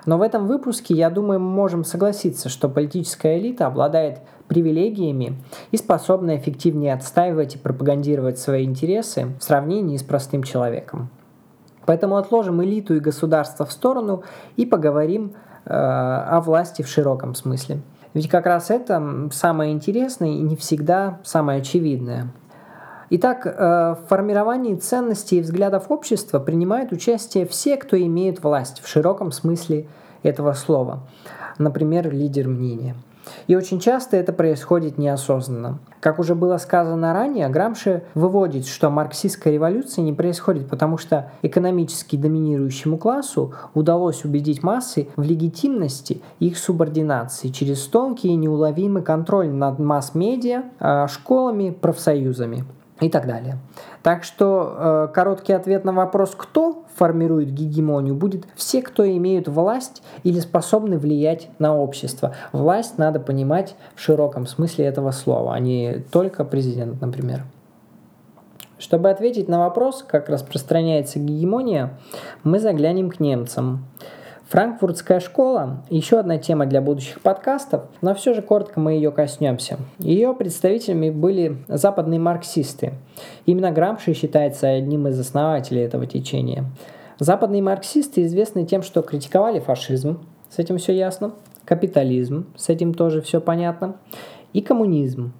[0.06, 5.38] Но в этом выпуске, я думаю, мы можем согласиться, что политическая элита обладает привилегиями
[5.72, 11.08] и способна эффективнее отстаивать и пропагандировать свои интересы в сравнении с простым человеком.
[11.86, 14.24] Поэтому отложим элиту и государство в сторону
[14.58, 15.32] и поговорим
[15.64, 17.80] э, о власти в широком смысле.
[18.14, 22.32] Ведь как раз это самое интересное и не всегда самое очевидное.
[23.12, 28.88] Итак, э, в формировании ценностей и взглядов общества принимают участие все, кто имеет власть в
[28.88, 29.88] широком смысле
[30.22, 31.08] этого слова.
[31.58, 32.96] Например, лидер мнения–
[33.48, 35.80] и очень часто это происходит неосознанно.
[36.00, 42.16] Как уже было сказано ранее, Грамши выводит, что марксистская революция не происходит, потому что экономически
[42.16, 49.80] доминирующему классу удалось убедить массы в легитимности их субординации через тонкий и неуловимый контроль над
[49.80, 52.66] масс-медиа, а, школами, профсоюзами
[53.00, 53.58] и так далее.
[54.04, 60.04] Так что э, короткий ответ на вопрос «кто?» формирует гегемонию будет все, кто имеют власть
[60.24, 62.36] или способны влиять на общество.
[62.52, 67.44] Власть надо понимать в широком смысле этого слова, а не только президент, например.
[68.78, 71.98] Чтобы ответить на вопрос, как распространяется гегемония,
[72.44, 73.86] мы заглянем к немцам.
[74.50, 79.78] Франкфуртская школа– еще одна тема для будущих подкастов, но все же коротко мы ее коснемся.
[80.00, 82.94] Ее представителями были западные марксисты.
[83.46, 86.66] Именно Грамши считается одним из основателей этого течения.
[87.20, 91.34] Западные марксисты известны тем, что критиковали фашизм, с этим все ясно,
[91.64, 93.98] капитализм, с этим тоже все понятно,
[94.54, 95.32] и коммунизм,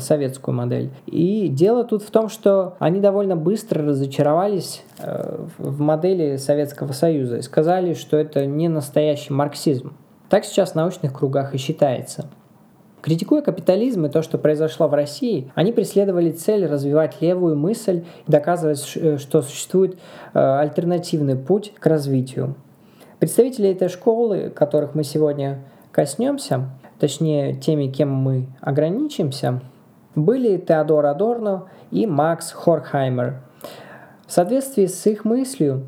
[0.00, 0.90] советскую модель.
[1.06, 7.38] И дело тут в том, что они довольно быстро разочаровались э, в модели Советского Союза
[7.38, 9.94] и сказали, что это не настоящий марксизм.
[10.28, 12.26] Так сейчас в научных кругах и считается.
[13.02, 18.30] Критикуя капитализм и то, что произошло в России, они преследовали цель развивать левую мысль и
[18.30, 19.98] доказывать, э, что существует
[20.32, 22.54] альтернативный путь к развитию.
[23.18, 25.58] Представители этой школы, которых мы сегодня
[25.92, 29.60] коснемся, точнее теми, кем мы ограничимся,
[30.14, 33.40] были Теодор Адорно и Макс Хорхаймер.
[34.26, 35.86] В соответствии с их мыслью,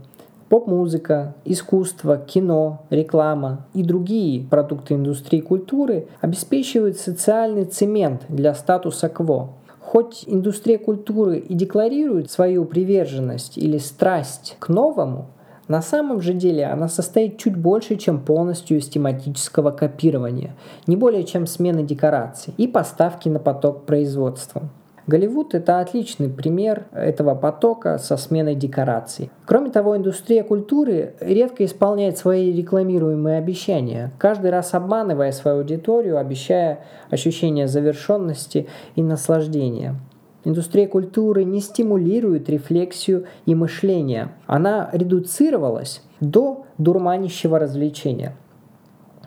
[0.48, 9.50] поп-музыка, искусство, кино, реклама и другие продукты индустрии культуры обеспечивают социальный цемент для статуса кво.
[9.80, 15.28] Хоть индустрия культуры и декларирует свою приверженность или страсть к новому,
[15.72, 20.54] на самом же деле она состоит чуть больше, чем полностью из тематического копирования,
[20.86, 24.68] не более чем смены декораций и поставки на поток производства.
[25.06, 29.30] Голливуд– это отличный пример этого потока со сменой декораций.
[29.46, 36.80] Кроме того, индустрия культуры редко исполняет свои рекламируемые обещания, каждый раз обманывая свою аудиторию, обещая
[37.08, 39.96] ощущение завершенности и наслаждения.
[40.44, 44.32] Индустрия культуры не стимулирует рефлексию и мышление.
[44.46, 48.34] Она редуцировалась до дурманящего развлечения.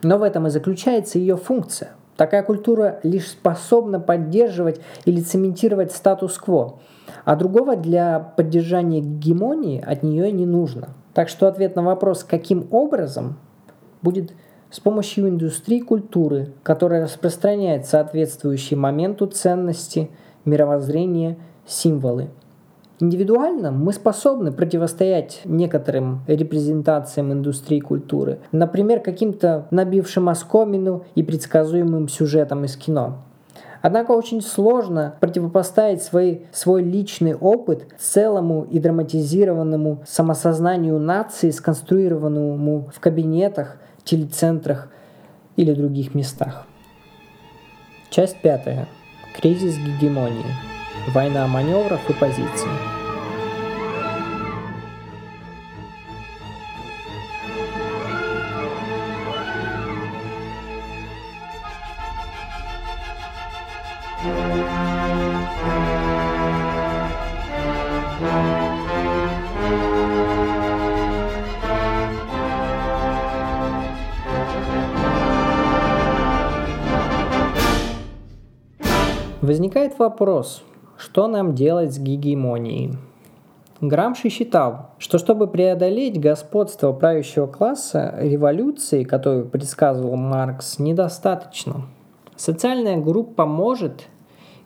[0.03, 1.91] Но в этом и заключается ее функция.
[2.17, 6.79] Такая культура лишь способна поддерживать или цементировать статус-кво,
[7.23, 10.89] а другого для поддержания гегемонии от нее не нужно.
[11.13, 13.37] Так что ответ на вопрос, каким образом,
[14.01, 14.33] будет
[14.69, 20.09] с помощью индустрии культуры, которая распространяет соответствующий моменту ценности–
[20.45, 22.29] мировоззрение, символы.
[23.01, 32.63] Индивидуально мы способны противостоять некоторым репрезентациям индустрии культуры, например, каким-то набившим оскомину и предсказуемым сюжетам
[32.63, 33.17] из кино.
[33.81, 42.99] Однако очень сложно противопоставить свой, свой личный опыт целому и драматизированному самосознанию нации, сконструированному в
[42.99, 44.89] кабинетах, телецентрах
[45.57, 46.65] или других местах.
[48.09, 48.87] Часть пятая.
[49.35, 50.55] Кризис гегемонии.
[51.09, 52.69] Война маневров и позиций.
[80.05, 80.61] Вопрос,
[80.97, 82.91] что нам делать с гегемонией?
[83.81, 91.87] Грамши считал, что чтобы преодолеть господство правящего класса, революции, которую предсказывал Маркс, недостаточно.
[92.35, 94.03] Социальная группа может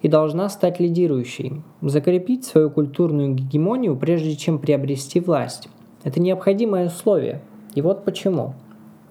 [0.01, 5.69] и должна стать лидирующей, закрепить свою культурную гегемонию, прежде чем приобрести власть.
[6.03, 7.41] Это необходимое условие.
[7.75, 8.55] И вот почему.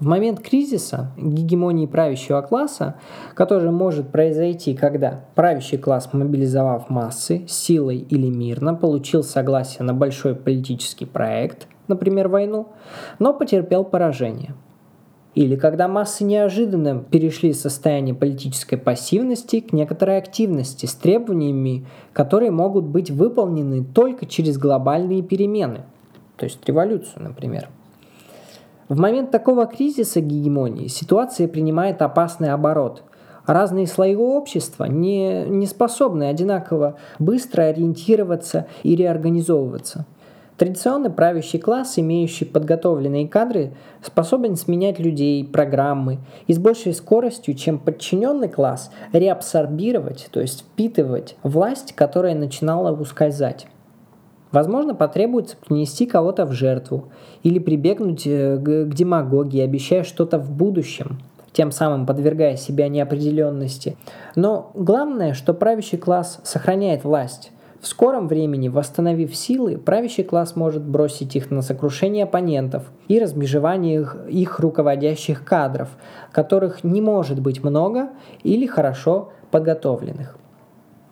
[0.00, 2.94] В момент кризиса гегемонии правящего класса,
[3.34, 10.36] который может произойти, когда правящий класс, мобилизовав массы силой или мирно, получил согласие на большой
[10.36, 12.68] политический проект, например, войну,
[13.18, 14.54] но потерпел поражение.
[15.34, 22.52] Или когда массы неожиданно перешли из состояния политической пассивности к некоторой активности с требованиями, которые
[22.52, 25.80] могут быть выполнены только через глобальные перемены,
[26.36, 27.68] то есть революцию, например.
[28.88, 33.02] В момент такого кризиса гегемонии ситуация принимает опасный оборот.
[33.46, 40.06] Разные слои общества не, не способны одинаково быстро ориентироваться и реорганизовываться.
[40.56, 47.78] Традиционный правящий класс, имеющий подготовленные кадры, способен сменять людей, программы и с большей скоростью, чем
[47.78, 53.66] подчиненный класс, реабсорбировать, то есть впитывать власть, которая начинала ускользать.
[54.52, 57.08] Возможно, потребуется принести кого-то в жертву
[57.42, 61.18] или прибегнуть э, к демагогии, обещая что-то в будущем,
[61.52, 63.96] тем самым подвергая себя неопределенности.
[64.36, 67.52] Но главное, что правящий класс сохраняет власть.
[67.80, 74.00] В скором времени, восстановив силы, правящий класс может бросить их на сокрушение оппонентов и размежевание
[74.00, 75.88] их, их руководящих кадров,
[76.32, 78.08] которых не может быть много
[78.42, 80.37] или хорошо подготовленных.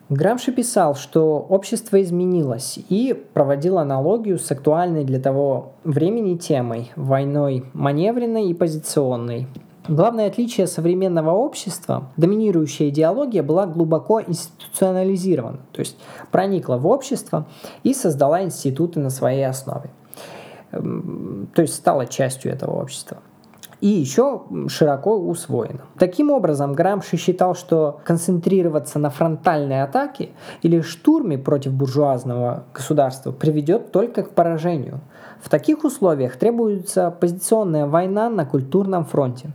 [0.09, 7.65] Грамши писал, что общество изменилось и проводил аналогию с актуальной для того времени темой– войной
[7.73, 9.49] маневренной и позиционной.
[9.89, 15.97] Главное отличие современного общества– доминирующая идеология была глубоко институционализирована, то есть
[16.31, 17.49] проникла в общество
[17.83, 19.91] и создала институты на своей основе.
[20.71, 23.19] То есть стала частью этого общества
[23.81, 25.83] и еще широко усвоено.
[25.99, 30.31] Таким образом, Грамши считал, что концентрироваться на фронтальной атаке
[30.63, 35.01] или штурме против буржуазного государства приведет только к поражению.
[35.41, 39.53] В таких условиях требуется позиционная война на культурном фронте.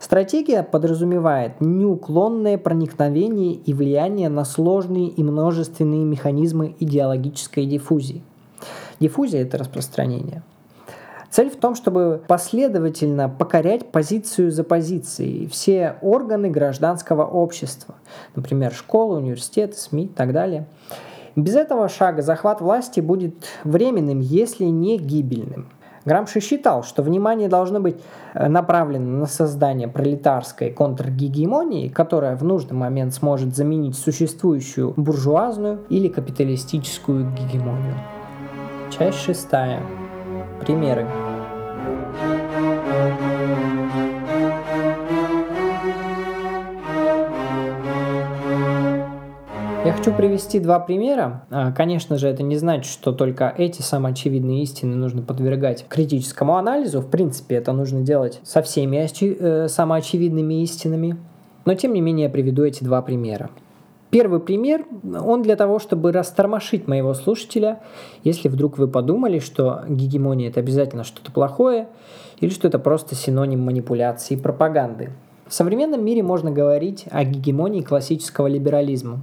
[0.00, 8.22] Стратегия подразумевает неуклонное проникновение и влияние на сложные и множественные механизмы идеологической диффузии.
[8.98, 10.42] Диффузия– это распространение–
[11.32, 17.94] Цель в том, чтобы последовательно покорять позицию за позицией все органы гражданского общества,
[18.36, 20.66] например, школы, университеты, СМИ и так далее.
[21.34, 25.70] Без этого шага захват власти будет временным, если не гибельным.
[26.04, 27.96] Грамши считал, что внимание должно быть
[28.34, 36.08] э, направлено на создание пролетарской контргегемонии, которая в нужный момент сможет заменить существующую буржуазную или
[36.08, 37.94] капиталистическую гегемонию.
[38.90, 39.80] Часть шестая.
[40.64, 41.06] Примеры.
[49.84, 51.44] Я хочу привести два примера.
[51.50, 57.00] А, конечно же, это не значит, что только эти самоочевидные истины нужно подвергать критическому анализу.
[57.00, 61.16] В принципе, это нужно делать со всеми э, самоочевидными истинами.
[61.64, 63.50] Но, тем не менее, я приведу эти два примера.
[64.12, 67.80] Первый пример, он для того, чтобы растормошить моего слушателя,
[68.24, 71.88] если вдруг вы подумали, что гегемония это обязательно что-то плохое,
[72.38, 75.12] или что это просто синоним манипуляции и пропаганды.
[75.46, 79.20] В современном мире можно говорить о гегемонии классического либерализма.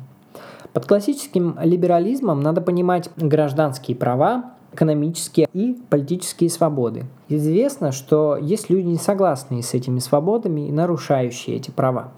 [0.73, 7.05] Под классическим либерализмом надо понимать гражданские права, экономические и политические свободы.
[7.27, 12.11] Известно, что есть люди, не согласные с этими свободами и нарушающие эти права.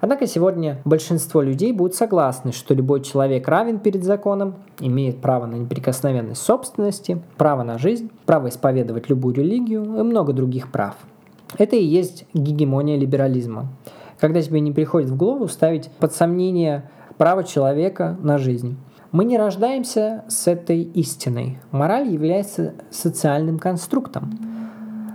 [0.00, 5.54] Однако сегодня большинство людей будут согласны, что любой человек равен перед законом, имеет право на
[5.56, 10.96] неприкосновенность собственности, право на жизнь, право исповедовать любую религию и много других прав.
[11.56, 13.68] Это и есть гегемония либерализма.
[14.18, 18.76] Когда тебе не приходит в голову ставить под сомнение право человека на жизнь.
[19.12, 21.58] Мы не рождаемся с этой истиной.
[21.70, 24.36] Мораль является социальным конструктом.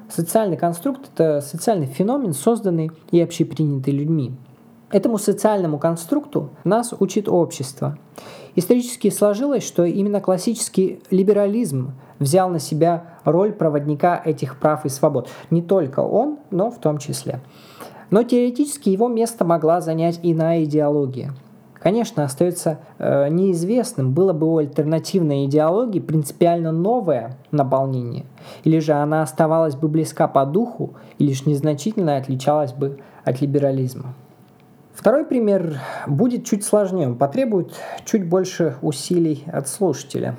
[0.09, 4.31] Социальный конструкт– это социальный феномен, созданный и общепринятый людьми.
[4.91, 7.97] Этому социальному конструкту нас учит общество.
[8.55, 15.29] Исторически сложилось, что именно классический либерализм взял на себя роль проводника этих прав и свобод.
[15.51, 17.39] Не только он, но в том числе.
[18.09, 21.33] Но теоретически его место могла занять иная идеология.
[21.75, 28.25] Конечно, остается э, неизвестным, было бы у альтернативной идеологии принципиально новое наполнение,
[28.65, 34.13] или же она оставалась бы близка по духу и лишь незначительно отличалась бы от либерализма.
[34.99, 37.71] Второй пример будет чуть сложнее, он потребует
[38.03, 40.35] чуть больше усилий от слушателя.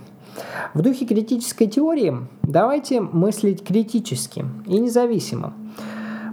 [0.74, 5.54] В духе критической теории давайте мыслить критически и независимо.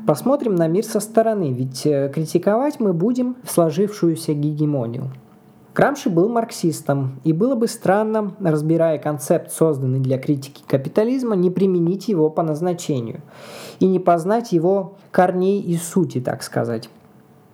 [0.06, 5.14] Посмотрим на мир со стороны, ведь э, критиковать мы будем сложившуюся гегемонию.
[5.74, 12.10] Грамши был марксистом, и было бы странно, разбирая концепт, созданный для критики капитализма, не применить
[12.10, 13.22] его по назначению
[13.80, 16.90] и не познать его корней и сути, так сказать.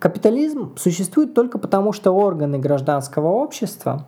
[0.04, 4.04] Капитализм существует только потому, что органы гражданского общества,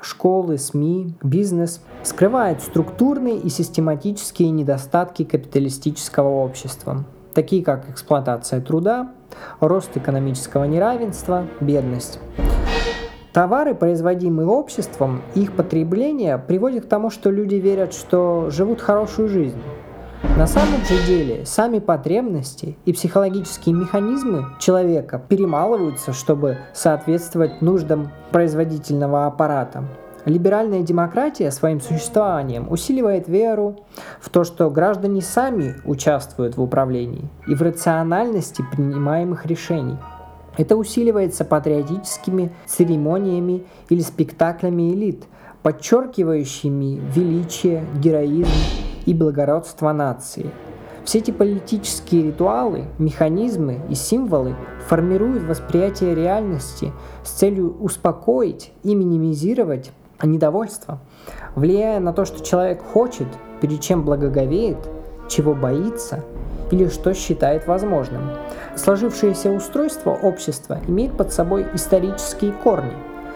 [0.00, 7.02] школы, СМИ, бизнес скрывают структурные и систематические недостатки капиталистического общества,
[7.34, 9.10] такие как эксплуатация труда,
[9.58, 12.20] рост экономического неравенства, бедность.
[13.32, 19.58] Товары, производимые обществом, их потребление приводит к тому, что люди верят, что живут хорошую жизнь,
[20.22, 29.26] на самом же деле сами потребности и психологические механизмы человека перемалываются, чтобы соответствовать нуждам производительного
[29.26, 29.84] аппарата.
[30.24, 33.80] Либеральная демократия своим существованием усиливает веру
[34.20, 39.96] в то, что граждане сами участвуют в управлении и в рациональности принимаемых решений.
[40.58, 45.24] Это усиливается патриотическими церемониями или спектаклями элит,
[45.62, 48.48] подчеркивающими величие, героизм
[49.10, 50.52] и благородство нации.
[51.04, 54.54] Все эти политические ритуалы, механизмы и символы
[54.86, 56.92] формируют восприятие реальности
[57.24, 59.90] с целью успокоить и минимизировать
[60.22, 61.00] недовольство,
[61.56, 63.26] влияя на то, что человек хочет,
[63.60, 64.78] перед чем благоговеет,
[65.28, 66.22] чего боится
[66.70, 68.22] или что считает возможным.
[68.76, 72.92] Сложившееся устройство общества имеет под собой исторические корни.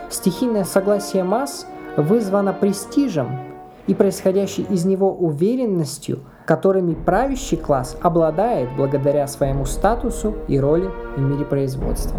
[0.08, 1.66] Стихийное согласие масс
[1.96, 3.53] вызвано престижем
[3.86, 11.20] и происходящей из него уверенностью, которыми правящий класс обладает благодаря своему статусу и роли в
[11.20, 12.18] мире производства.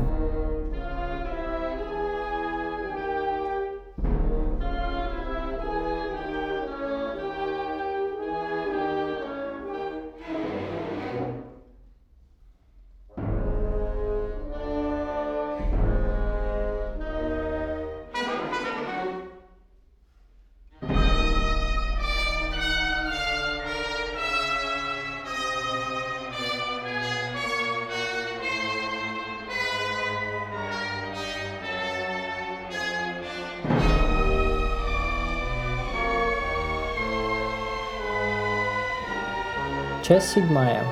[40.08, 40.84] Часть седьмая.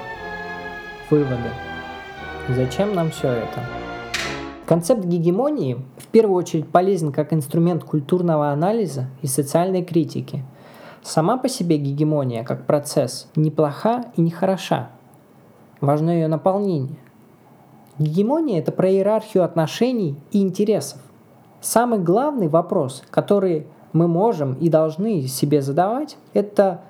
[1.11, 1.51] Выводы.
[2.49, 3.59] Зачем нам все это?
[4.65, 10.43] Концепт гегемонии в первую очередь полезен как инструмент культурного анализа и социальной критики.
[11.03, 14.89] Сама по себе гегемония, как процесс, неплоха и не хороша.
[15.79, 16.97] Важно ее наполнение.
[17.99, 20.99] Гегемония– это про иерархию отношений и интересов.
[21.61, 26.81] Самый главный вопрос, который мы можем и должны себе задавать, это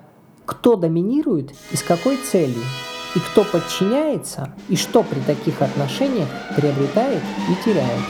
[0.46, 2.62] кто доминирует и с какой целью,
[3.14, 8.00] и кто подчиняется, и что при таких отношениях приобретает и теряет.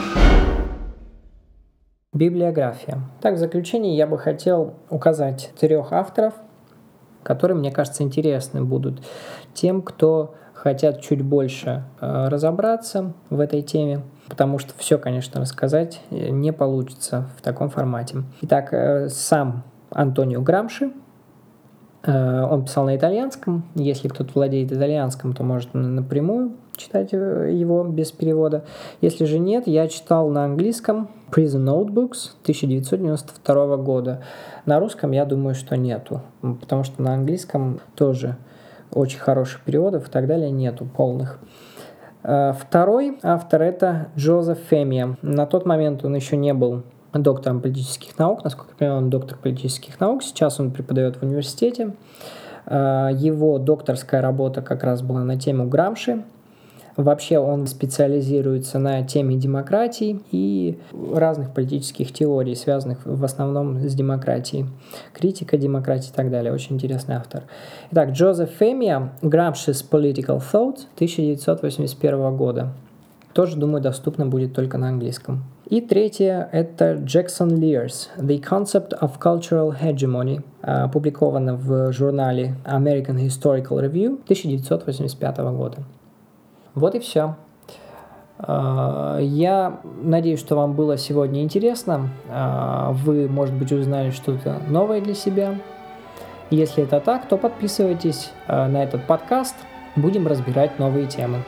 [2.12, 3.00] Библиография.
[3.20, 6.34] Так, в заключение я бы хотел указать трех авторов,
[7.22, 9.02] которые, мне кажется, интересны будут
[9.52, 16.00] тем, кто хотят чуть больше э, разобраться в этой теме, потому что все, конечно, рассказать
[16.10, 18.18] э, не получится в таком формате.
[18.42, 20.92] Итак, э, сам Антонио Грамши–
[22.06, 23.64] он писал на итальянском.
[23.74, 28.64] Если кто-то владеет итальянском, то может напрямую читать его без перевода.
[29.00, 34.22] Если же нет, я читал на английском Prison Notebooks 1992 года.
[34.66, 36.22] На русском я думаю, что нету,
[36.60, 38.36] потому что на английском тоже
[38.92, 41.38] очень хороших переводов и так далее нету полных.
[42.22, 45.16] Э, второй автор это Джозеф Фемия.
[45.22, 46.82] На тот момент он еще не был
[47.18, 51.94] доктором политических наук, насколько я понимаю, он доктор политических наук, сейчас он преподает в университете.
[52.66, 56.22] А, его докторская работа как раз была на тему Грамши.
[56.96, 60.78] Вообще он специализируется на теме демократии и
[61.12, 64.66] разных политических теорий, связанных в основном с демократией.
[65.12, 66.52] Критика демократии и так далее.
[66.52, 67.42] Очень интересный автор.
[67.90, 72.72] Итак, Джозеф Фемия, Gramsci's Political Thought 1981 года.
[73.32, 75.42] Тоже, думаю, доступно будет только на английском.
[75.66, 83.80] И третье– это Jackson Lears «The Concept of Cultural Hegemony», опубликовано в журнале American Historical
[83.80, 85.78] Review 1985 года.
[86.74, 87.36] Вот и все.
[88.38, 92.10] А, я надеюсь, что вам было сегодня интересно.
[92.28, 95.54] А, вы, может быть, узнали что-то новое для себя.
[96.50, 99.56] Если это так, то подписывайтесь на этот подкаст.
[99.96, 101.38] Будем разбирать новые темы.